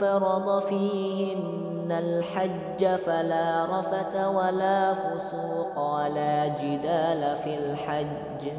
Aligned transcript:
فرض 0.00 0.62
فيهن 0.62 1.92
الحج 1.92 2.86
فلا 2.86 3.80
رفث 3.80 4.16
ولا 4.16 4.94
فسوق 4.94 5.78
ولا 5.94 6.48
جدال 6.48 7.36
في 7.36 7.58
الحج. 7.58 8.52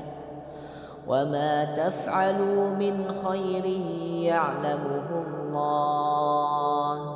وما 1.07 1.65
تفعلوا 1.65 2.69
من 2.69 3.11
خير 3.25 3.65
يعلمه 4.25 5.09
الله 5.21 7.15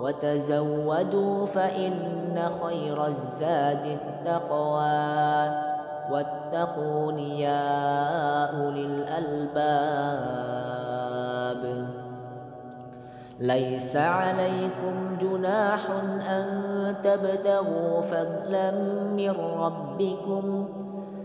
وتزودوا 0.00 1.46
فإن 1.46 2.48
خير 2.62 3.06
الزاد 3.06 3.86
التقوى 3.86 5.64
واتقون 6.10 7.18
يا 7.18 8.44
أولي 8.44 8.86
الألباب 8.86 10.34
ليس 13.40 13.96
عليكم 13.96 15.16
جناح 15.20 15.90
أن 16.30 16.46
تبتغوا 17.04 18.00
فضلا 18.00 18.70
من 19.16 19.30
ربكم 19.58 20.68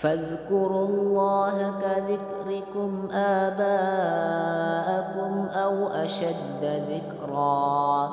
فاذكروا 0.00 0.86
الله 0.86 1.72
كذكركم 1.80 3.08
آباءكم 3.12 3.72
أو 5.48 5.86
أشد 5.86 6.64
ذكرا. 6.64 8.08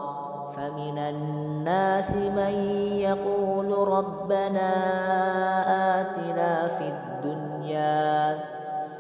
فمن 0.55 0.97
الناس 0.97 2.11
من 2.15 2.53
يقول 2.99 3.87
ربنا 3.87 4.71
آتنا 6.01 6.67
في 6.67 6.87
الدنيا 6.87 8.37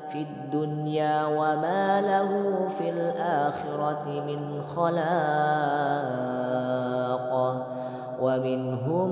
في 0.09 0.21
الدنيا 0.21 1.25
وما 1.25 2.01
له 2.01 2.67
في 2.77 2.89
الآخرة 2.89 4.05
من 4.27 4.61
خلاق. 4.75 6.07
ومنهم 8.21 9.11